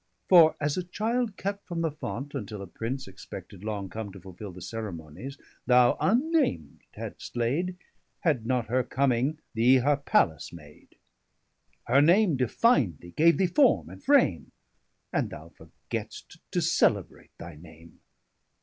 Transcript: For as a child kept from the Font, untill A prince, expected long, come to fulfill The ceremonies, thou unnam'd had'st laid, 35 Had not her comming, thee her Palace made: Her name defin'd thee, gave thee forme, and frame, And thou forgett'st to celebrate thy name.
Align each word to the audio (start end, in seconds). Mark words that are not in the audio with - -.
For 0.27 0.55
as 0.59 0.77
a 0.77 0.83
child 0.83 1.37
kept 1.37 1.67
from 1.67 1.81
the 1.81 1.91
Font, 1.91 2.33
untill 2.33 2.63
A 2.63 2.65
prince, 2.65 3.07
expected 3.07 3.63
long, 3.63 3.87
come 3.87 4.11
to 4.13 4.19
fulfill 4.19 4.51
The 4.51 4.59
ceremonies, 4.59 5.37
thou 5.67 5.95
unnam'd 6.01 6.81
had'st 6.93 7.35
laid, 7.35 7.77
35 8.23 8.23
Had 8.23 8.45
not 8.47 8.65
her 8.65 8.83
comming, 8.83 9.37
thee 9.53 9.75
her 9.75 9.97
Palace 9.97 10.51
made: 10.51 10.95
Her 11.83 12.01
name 12.01 12.35
defin'd 12.35 12.97
thee, 12.99 13.11
gave 13.11 13.37
thee 13.37 13.45
forme, 13.45 13.89
and 13.89 14.03
frame, 14.03 14.51
And 15.13 15.29
thou 15.29 15.49
forgett'st 15.55 16.39
to 16.49 16.61
celebrate 16.63 17.37
thy 17.37 17.53
name. 17.57 17.99